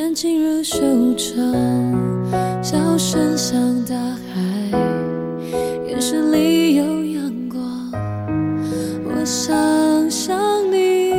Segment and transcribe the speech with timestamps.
[0.00, 0.78] 知感情若修
[1.14, 1.36] 长，
[2.62, 4.40] 笑声像大海，
[5.86, 7.60] 眼神里有阳光。
[9.04, 10.40] 我想想
[10.72, 11.10] 你，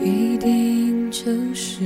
[0.00, 1.82] 一定就是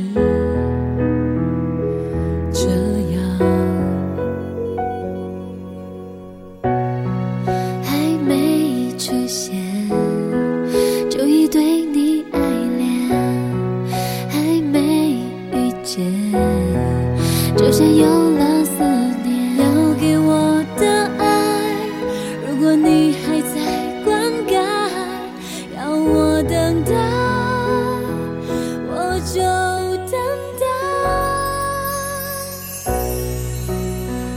[26.51, 26.91] 等待，
[28.89, 28.93] 我
[29.33, 29.41] 就
[30.11, 30.19] 等
[30.59, 30.67] 待。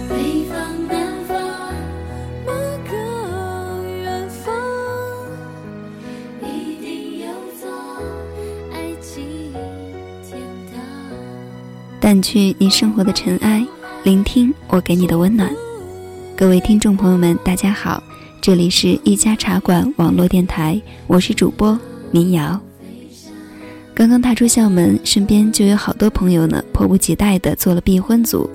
[0.07, 0.53] 北方
[0.87, 0.93] 南
[1.27, 1.33] 方，
[4.03, 4.53] 远方，
[6.43, 6.45] 一
[6.79, 7.25] 定有
[7.59, 7.65] 座
[8.71, 9.11] 爱情
[10.21, 10.37] 天
[10.71, 10.77] 堂。
[11.99, 13.65] 掸去你生活的尘埃，
[14.03, 15.51] 聆听我给你的温暖。
[16.37, 18.03] 各位听众朋友们，大家好，
[18.39, 21.75] 这里是一家茶馆网络电台，我是主播
[22.13, 22.61] 民谣。
[23.95, 28.47] 刚刚踏出校门，身边就有好多朋友呢，迫不及待地做了避婚族，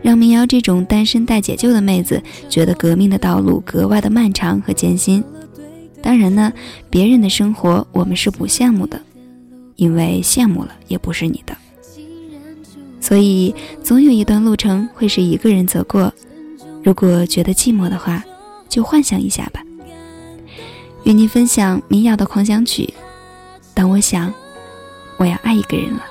[0.00, 5.22] 让民谣这种单身待解救的妹子觉得革命的道路格外的漫长和艰辛。
[6.00, 6.52] 当然呢，
[6.88, 9.00] 别人的生活我们是不羡慕的，
[9.74, 11.56] 因为羡慕了也不是你的。
[13.00, 13.52] 所以，
[13.82, 16.12] 总有一段路程会是一个人走过。
[16.84, 18.24] 如果觉得寂寞的话，
[18.68, 19.60] 就幻想一下吧。
[21.06, 22.92] 与您分享民谣的狂想曲。
[23.72, 24.34] 当我想，
[25.18, 26.04] 我要爱一个人了。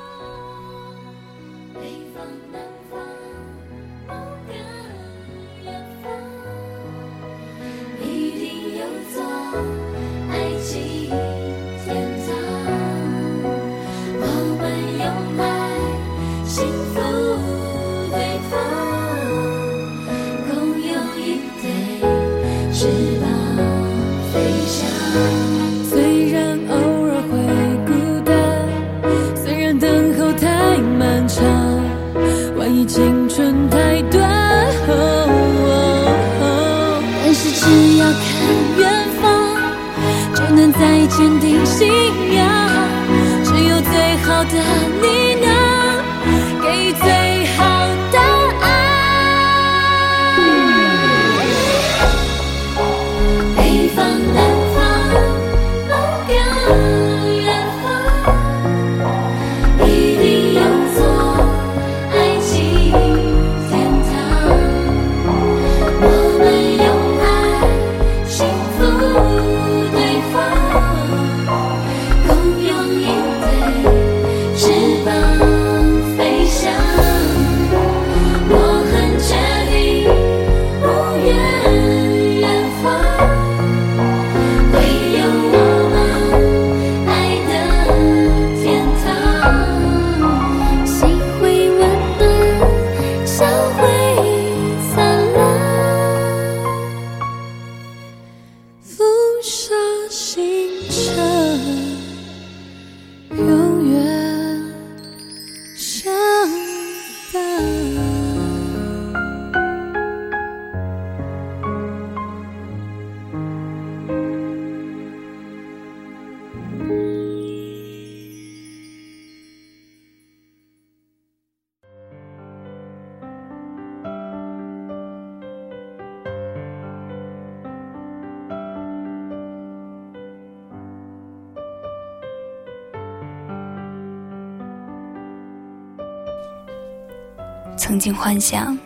[137.77, 138.77] 曾经幻想，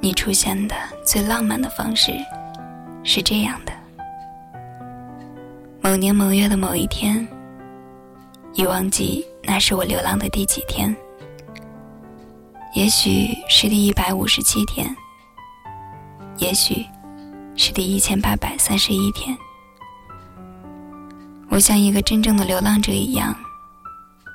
[0.00, 0.74] 你出现的
[1.04, 2.12] 最浪漫的方式
[3.02, 3.72] 是这样的：
[5.80, 7.26] 某年某月的某一天，
[8.54, 10.94] 已忘记那是我流浪的第几天，
[12.74, 14.94] 也许是第一百五十七天，
[16.38, 16.84] 也许
[17.56, 19.36] 是第一千八百三十一天。
[21.50, 23.36] 我像一个真正的流浪者一样，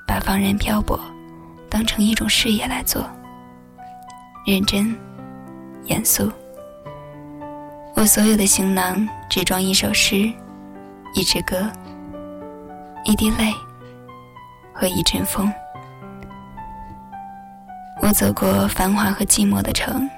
[0.07, 0.99] 把放任漂泊
[1.69, 3.03] 当成一种事业来做。
[4.45, 4.95] 认真、
[5.85, 6.31] 严肃。
[7.95, 10.31] 我所有的行囊只装一首诗、
[11.13, 11.69] 一支歌、
[13.05, 13.53] 一滴泪
[14.73, 15.51] 和一阵风。
[18.01, 20.09] 我走过繁华和寂寞的城，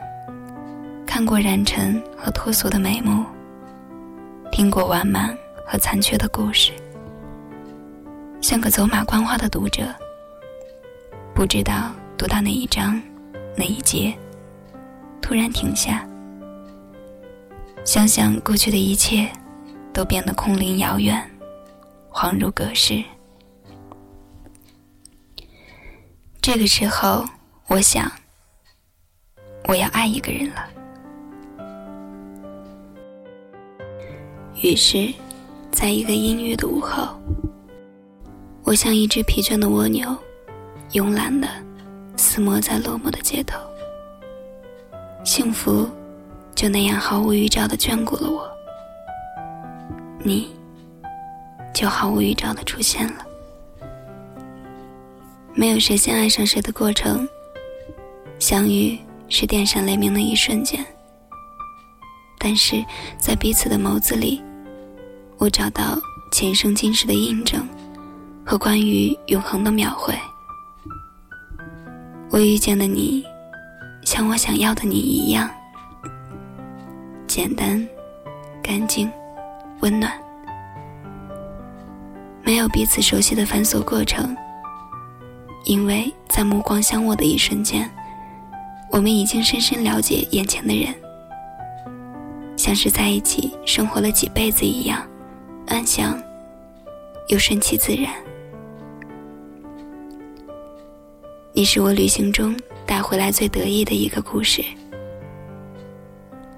[1.05, 3.25] 看过染尘和脱俗的眉目，
[4.51, 5.35] 听过完满
[5.65, 6.71] 和残缺的故事，
[8.39, 9.83] 像个走马观花的读者，
[11.33, 13.01] 不知道读到哪一章、
[13.55, 14.13] 那一节，
[15.21, 16.07] 突然停下，
[17.83, 19.29] 想想过去的一切，
[19.93, 21.29] 都变得空灵遥远，
[22.11, 23.03] 恍如隔世。
[26.41, 27.23] 这个时候，
[27.67, 28.11] 我想，
[29.67, 30.67] 我要爱一个人了。
[34.63, 35.13] 于是，
[35.71, 37.15] 在一个阴郁的午后，
[38.63, 40.15] 我像一只疲倦的蜗牛，
[40.91, 41.47] 慵懒的
[42.31, 43.59] 厮磨在落寞的街头。
[45.25, 45.85] 幸福
[46.55, 48.49] 就那样毫无预兆的眷顾了我，
[50.23, 50.49] 你
[51.73, 53.25] 就毫无预兆的出现了。
[55.53, 57.27] 没有谁先爱上谁的过程，
[58.39, 58.97] 相遇
[59.27, 60.85] 是电闪雷鸣的一瞬间。
[62.39, 62.81] 但是
[63.19, 64.41] 在彼此的眸子里，
[65.37, 65.99] 我找到
[66.31, 67.67] 前生今世的印证，
[68.45, 70.15] 和关于永恒的描绘。
[72.31, 73.25] 我遇见的你，
[74.03, 75.51] 像我想要的你一样，
[77.27, 77.85] 简单、
[78.63, 79.11] 干净、
[79.81, 80.13] 温暖，
[82.41, 84.33] 没有彼此熟悉的繁琐过程。
[85.65, 87.91] 因为在目光相握的一瞬间，
[88.91, 90.95] 我们已经深深了解眼前的人，
[92.55, 95.05] 像是在一起生活了几辈子一样，
[95.67, 96.17] 安详
[97.27, 98.09] 又顺其自然。
[101.53, 104.63] 你是我旅行中带回来最得意的一个故事，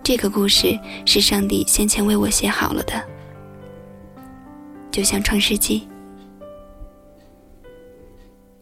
[0.04, 3.04] 这个故事是上帝先前为我写好了的，
[4.92, 5.88] 就像《创世纪》。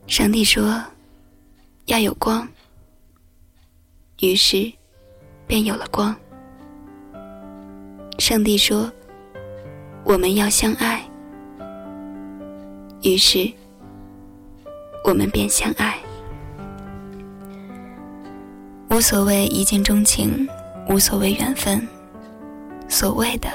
[0.07, 0.81] 上帝说
[1.87, 2.47] ：“要有光。”
[4.21, 4.71] 于是，
[5.45, 6.15] 便有了光。
[8.19, 8.89] 上帝说
[10.05, 11.03] ：“我们要相爱。”
[13.03, 13.51] 于是，
[15.03, 16.00] 我们便相爱。
[19.01, 20.47] 无所谓一见钟情，
[20.87, 21.87] 无所谓缘分，
[22.87, 23.49] 所谓的，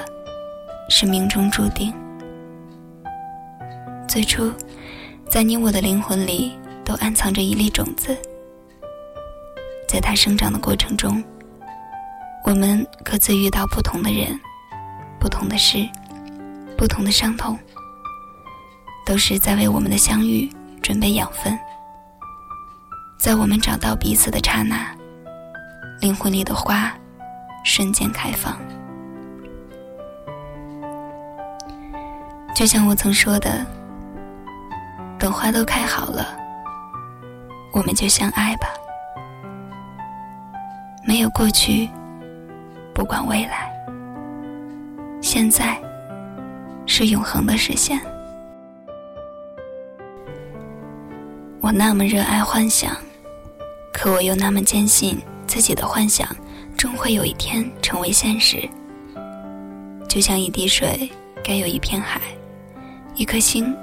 [0.89, 1.93] 是命中注定。
[4.09, 4.51] 最初。
[5.29, 6.51] 在你我的灵魂里，
[6.83, 8.13] 都暗藏着一粒种子。
[9.87, 11.23] 在它生长的过程中，
[12.43, 14.37] 我们各自遇到不同的人、
[15.17, 15.87] 不同的事、
[16.77, 17.57] 不同的伤痛，
[19.05, 20.51] 都是在为我们的相遇
[20.81, 21.57] 准备养分。
[23.17, 24.93] 在我们找到彼此的刹那，
[25.99, 26.93] 灵魂里的花
[27.63, 28.57] 瞬间开放。
[32.55, 33.65] 就像我曾说的。
[35.19, 36.27] 等花都开好了，
[37.73, 38.67] 我们就相爱吧。
[41.03, 41.89] 没有过去，
[42.93, 43.67] 不管未来，
[45.19, 45.75] 现在
[46.85, 47.99] 是永恒的实现。
[51.61, 52.95] 我那么热爱幻想，
[53.91, 56.27] 可我又那么坚信自己的幻想
[56.77, 58.67] 终会有一天成为现实。
[60.07, 61.09] 就像一滴水
[61.43, 62.21] 该有一片海，
[63.15, 63.75] 一颗星。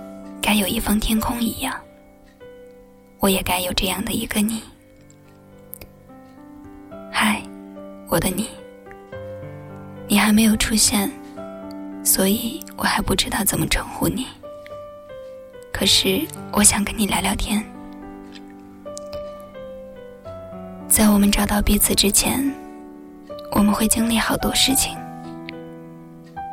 [0.47, 1.75] 该有一方天空一样，
[3.19, 4.63] 我也该有这样的一个你。
[7.11, 7.43] 嗨，
[8.09, 8.51] 我的你，
[10.07, 11.11] 你还没有出现，
[12.05, 14.27] 所以我还不知道怎么称呼你。
[15.73, 16.21] 可是
[16.53, 17.65] 我想跟你聊聊天。
[20.95, 22.55] 在我们找到彼此之前，
[23.51, 24.97] 我们会经历好多事情。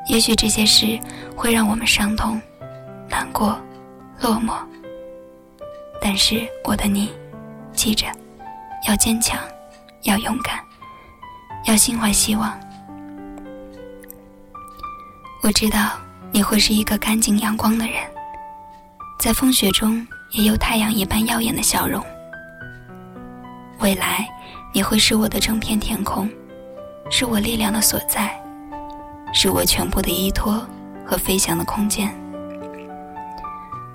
[0.07, 0.99] 也许这些事
[1.35, 2.41] 会让我们伤痛、
[3.07, 3.55] 难过。
[4.19, 4.55] 落寞，
[6.01, 7.11] 但是我的你，
[7.73, 8.07] 记着，
[8.87, 9.39] 要坚强，
[10.05, 10.59] 要勇敢，
[11.65, 12.59] 要心怀希望。
[15.43, 15.99] 我知道
[16.31, 17.95] 你会是一个干净阳光的人，
[19.19, 22.03] 在风雪中也有太阳一般耀眼的笑容。
[23.81, 24.29] 未来
[24.73, 26.29] 你会是我的整片天空，
[27.09, 28.39] 是我力量的所在，
[29.33, 30.63] 是我全部的依托
[31.03, 32.13] 和飞翔的空间。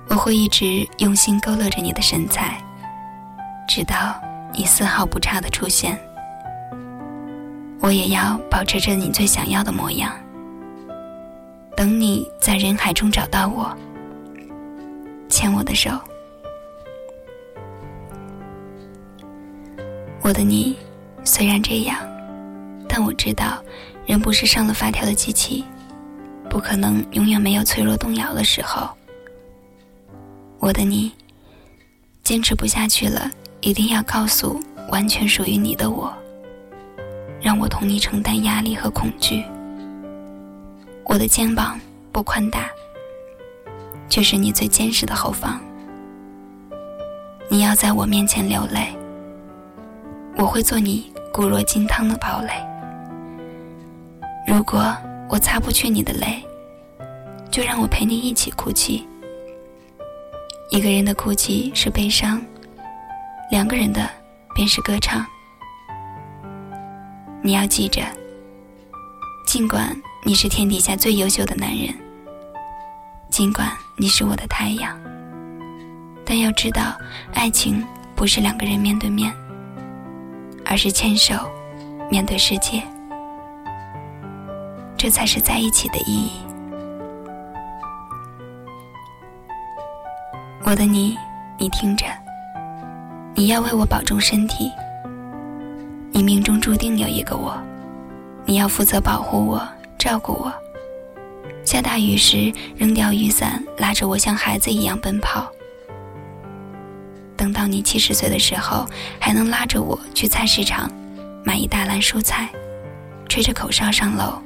[0.09, 2.61] 我会一直用心勾勒着你的神采，
[3.67, 4.21] 直到
[4.53, 5.97] 你丝毫不差的出现。
[7.79, 10.11] 我也要保持着你最想要的模样，
[11.77, 13.73] 等你在人海中找到我，
[15.29, 15.91] 牵我的手。
[20.27, 20.75] 我的你，
[21.23, 21.97] 虽然这样，
[22.85, 23.63] 但我知道，
[24.05, 25.63] 人不是上了发条的机器，
[26.49, 28.89] 不可能永远没有脆弱动摇的时候。
[30.59, 31.13] 我的你，
[32.25, 33.31] 坚持不下去了，
[33.61, 36.13] 一定要告诉完全属于你的我，
[37.39, 39.45] 让我同你承担压力和恐惧。
[41.05, 41.79] 我的肩膀
[42.11, 42.69] 不宽大，
[44.09, 45.57] 却是你最坚实的后方。
[47.47, 48.93] 你要在我面前流泪，
[50.37, 52.53] 我会做你固若金汤的堡垒。
[54.47, 54.95] 如果
[55.27, 56.43] 我擦不去你的泪，
[57.49, 59.07] 就让我陪你一起哭泣。
[60.69, 62.39] 一个人的哭泣是悲伤，
[63.49, 64.07] 两个人的
[64.53, 65.25] 便是歌唱。
[67.41, 68.01] 你要记着，
[69.45, 69.89] 尽管
[70.23, 71.91] 你是天底下最优秀的男人，
[73.29, 74.95] 尽管你是我的太阳，
[76.23, 76.95] 但要知道，
[77.33, 77.83] 爱情
[78.15, 79.33] 不是两个人面对面，
[80.69, 81.33] 而是牵手
[82.09, 82.81] 面对世界。
[84.97, 86.31] 这才是在一起的意义。
[90.63, 91.17] 我的你，
[91.57, 92.05] 你听着，
[93.35, 94.71] 你要为我保重身体。
[96.11, 97.57] 你命中注定有一个我，
[98.43, 99.65] 你要负责保护我、
[99.97, 100.51] 照顾我。
[101.63, 105.47] 下大雨时，扔掉雨伞，拉着我像孩子一样奔跑。
[107.47, 108.85] 等到你七十岁的时候，
[109.21, 110.91] 还能拉着我去菜市场，
[111.45, 112.49] 买一大篮蔬菜，
[113.29, 114.37] 吹着口哨上楼。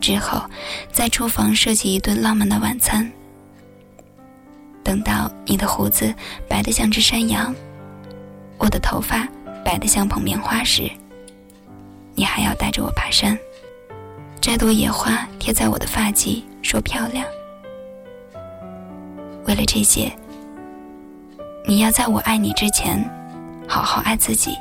[0.00, 0.42] 之后，
[0.90, 3.08] 在厨房设计一顿浪漫的晚餐。
[4.82, 6.12] 等到你的胡子
[6.48, 7.54] 白得像只山羊，
[8.58, 9.28] 我的头发
[9.64, 10.90] 白得像捧棉花时，
[12.16, 13.38] 你还要带着我爬山，
[14.40, 17.24] 摘朵野花贴在我的发髻，说漂亮。
[19.44, 20.12] 为了这些，
[21.68, 23.02] 你要在我爱你之前，
[23.66, 24.56] 好好爱自己。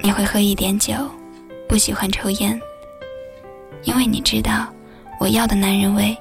[0.00, 0.92] 你会喝一点酒。
[1.68, 2.60] 不喜欢抽烟，
[3.84, 4.66] 因为你知道，
[5.20, 6.18] 我要的男人味，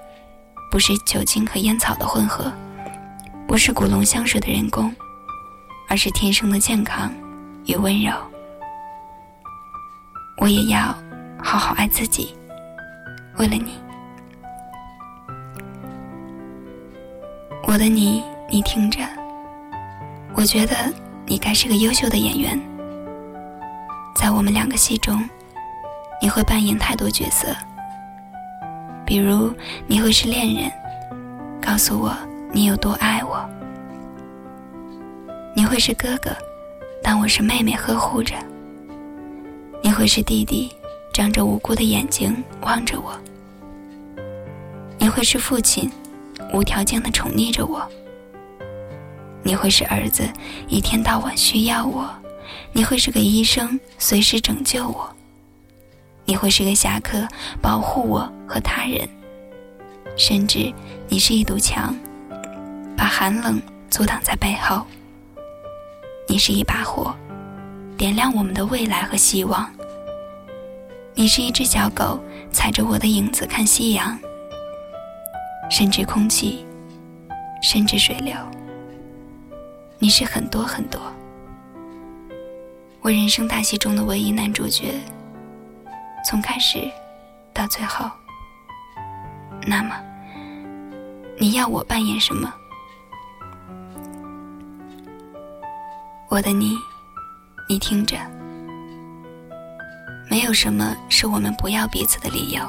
[0.70, 2.54] 不是酒精和烟草的混合，
[3.48, 4.96] 不是古龙香水的人工，
[5.88, 7.12] 而是天生的健康
[7.66, 8.14] 与温柔。
[10.38, 10.96] 我也要
[11.44, 12.38] 好好爱自己，
[13.40, 13.74] 为了你，
[17.68, 19.00] 我的你，你听着，
[20.34, 20.76] 我觉得
[21.26, 22.60] 你该是个优秀的演员，
[24.16, 25.22] 在我们两个戏中。
[26.22, 27.48] 你会扮演太多角色，
[29.06, 29.54] 比如
[29.88, 30.70] 你会是恋人，
[31.62, 32.14] 告诉我
[32.52, 33.38] 你有多爱我；
[35.56, 36.30] 你会是哥哥，
[37.02, 38.36] 当我是妹妹呵护着；
[39.82, 40.76] 你会是弟弟，
[41.14, 43.14] 张着无辜的眼睛望着我；
[44.98, 45.90] 你会是父亲，
[46.52, 47.82] 无条件的宠溺着我；
[49.44, 50.28] 你会是儿子，
[50.68, 52.06] 一天到晚需要我；
[52.74, 55.10] 你会是个医生，随时拯救我。
[56.26, 57.28] 你会是个侠客，
[57.62, 59.08] 保护我和他人，
[60.16, 60.72] 甚至
[61.08, 61.96] 你是一堵墙，
[62.96, 64.86] 把寒冷阻挡在背后。
[66.28, 67.16] 你是一把火，
[67.98, 69.68] 点亮我们的未来和希望。
[71.16, 72.20] 你是一只小狗，
[72.52, 74.18] 踩着我的影子看夕阳，
[75.70, 76.66] 甚至空气，
[77.62, 78.36] 甚至水流。
[80.00, 81.00] 你是很多很多，
[83.02, 84.94] 我人生大戏中的唯一男主角。
[86.26, 86.80] 从开始
[87.54, 88.10] 到最后，
[89.66, 89.96] 那么
[91.38, 92.54] 你要我扮演什么？
[96.30, 96.78] 我的你，
[97.70, 98.18] 你听着，
[100.30, 102.62] 没有什么是我们不要彼此的理由。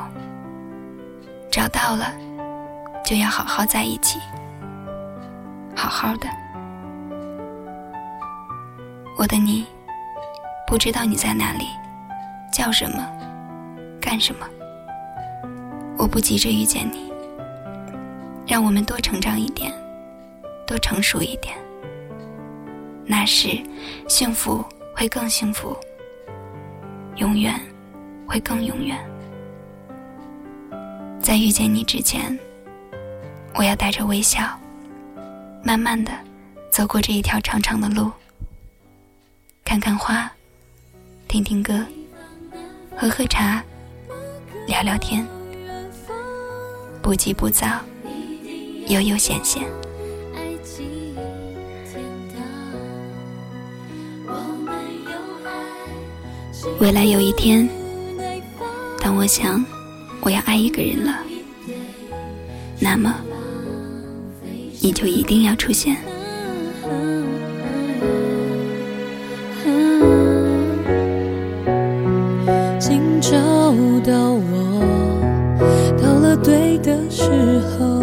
[1.50, 2.14] 找到了，
[3.10, 4.20] 就要好好在一起，
[5.74, 6.28] 好好的。
[9.18, 9.66] 我的你，
[10.64, 11.66] 不知道你在哪里，
[12.52, 13.04] 叫什么？
[14.00, 14.46] 干什么？
[15.98, 17.12] 我不急着遇见你，
[18.46, 19.72] 让我们多成长一点，
[20.64, 21.58] 多成熟一点。
[23.04, 23.60] 那时，
[24.06, 24.64] 幸福
[24.94, 25.76] 会更幸福，
[27.16, 27.60] 永远
[28.24, 28.96] 会更永远。
[31.20, 32.38] 在遇见你之前，
[33.54, 34.59] 我要带着微笑，
[35.62, 36.12] 慢慢的
[36.71, 38.11] 走过这一条长长的路，
[39.64, 40.30] 看看花，
[41.28, 41.85] 听听歌，
[42.97, 43.62] 喝喝茶。
[44.66, 45.26] 聊聊天，
[47.02, 47.66] 不急不躁，
[48.87, 49.64] 悠悠闲闲。
[56.78, 57.69] 未来有一天，
[59.00, 59.64] 当我想
[60.21, 61.19] 我要爱一个人了，
[62.78, 63.12] 那么
[64.80, 65.96] 你就一定要出现。
[72.80, 73.30] 请找
[74.02, 74.82] 到我，
[76.02, 78.00] 到了对的时候，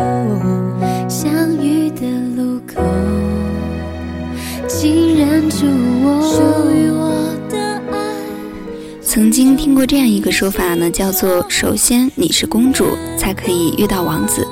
[1.09, 2.05] 相遇的
[2.35, 2.81] 路口，
[4.67, 7.57] 竟然住我属于我的
[7.91, 7.97] 爱。
[9.01, 12.85] 曾经听过这样一个说法呢，叫做“首先你是公主，
[13.17, 14.47] 才可以遇到王子”。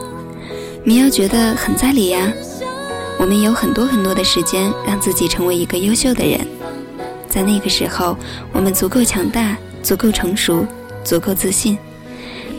[0.85, 2.31] 民谣觉得很在理呀。
[3.17, 6.39] 我们有很多很多的时间让自己成为一个优秀的人，
[7.27, 8.15] 在那个时候，
[8.53, 10.63] 我们足够强大，足够成熟，
[11.03, 11.75] 足够自信，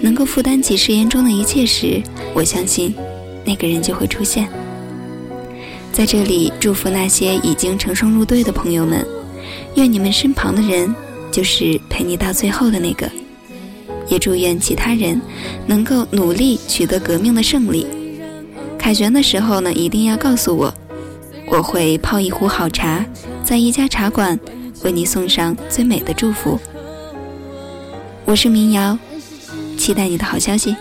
[0.01, 2.03] 能够负担起誓言中的一切时，
[2.35, 2.93] 我相信，
[3.45, 4.49] 那个人就会出现。
[5.93, 9.07] 在这里，祝福那些已经成双入对的朋友们，
[9.77, 10.93] 愿你们身旁的人
[11.31, 13.09] 就是陪你到最后的那个。
[14.09, 15.21] 也祝愿其他人
[15.67, 17.87] 能够努力取得革命的胜利。
[18.87, 20.73] 凯旋的时候呢，一定要告诉我，
[21.49, 23.05] 我会泡一壶好茶，
[23.43, 24.39] 在一家茶馆
[24.85, 26.57] 为你送上最美的祝福。
[28.25, 28.97] 我是民谣，
[29.77, 30.77] 期待你的好消息。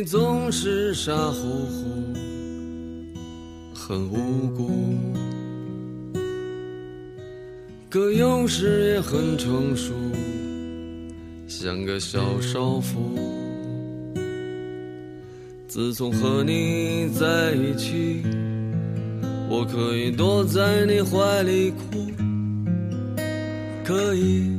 [0.00, 1.84] 你总是傻乎乎，
[3.74, 4.70] 很无辜，
[7.90, 9.92] 可有时也很成熟，
[11.46, 12.98] 像个小少妇。
[15.68, 18.22] 自从和你在一起，
[19.50, 22.06] 我可以躲在你怀里哭，
[23.84, 24.50] 可以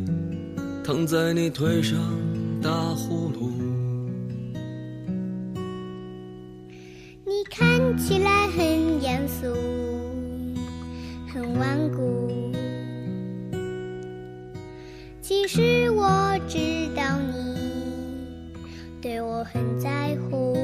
[0.83, 1.97] 躺在你腿上
[19.41, 20.55] 我很在乎。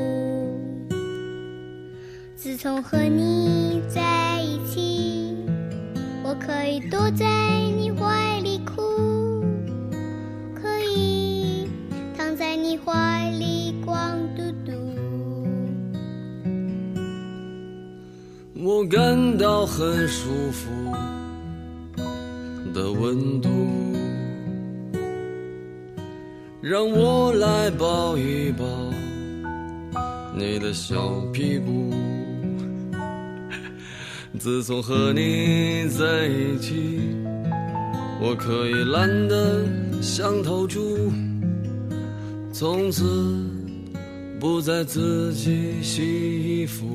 [2.36, 5.36] 自从和你在一起，
[6.24, 7.26] 我可以躲在
[7.76, 9.44] 你怀里哭，
[10.54, 11.68] 可以
[12.16, 14.72] 躺在你怀里光嘟嘟。
[18.63, 20.70] 我感到很舒服
[22.76, 23.50] 的温度，
[26.69, 28.65] 让我来抱一抱
[30.36, 31.93] 你的小屁股。
[34.38, 36.99] 自从和你在一起，
[38.19, 39.63] 我可以懒得
[40.01, 41.10] 像头猪，
[42.51, 43.06] 从此
[44.38, 46.86] 不再自己洗衣服。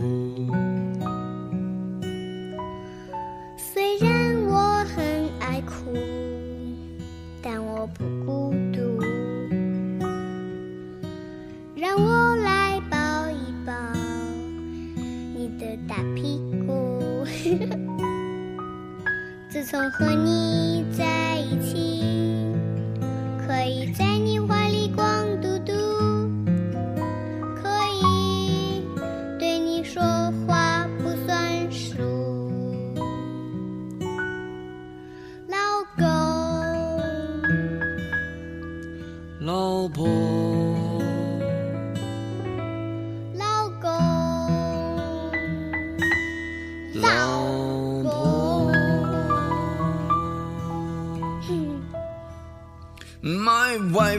[54.13, 54.19] My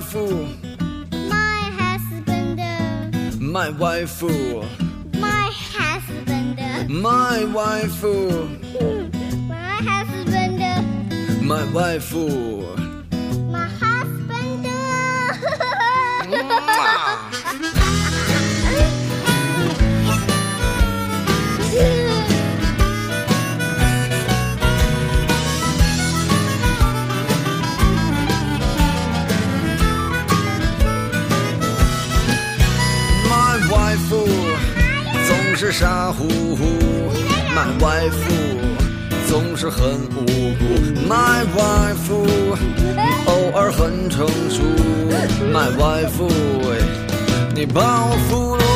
[1.30, 2.60] my husband,
[3.40, 8.04] my wife, my husband, my wife,
[9.48, 12.73] my husband, my wife.
[39.74, 40.64] 很无辜
[41.10, 42.12] ，My wife
[43.26, 44.62] 偶尔很成熟
[45.52, 46.22] ，My wife
[47.56, 48.73] 你把我俘虏。